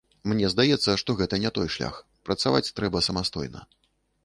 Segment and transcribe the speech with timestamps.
[0.31, 3.65] Мне здаецца, што гэта не той шлях, працаваць трэба самастойна.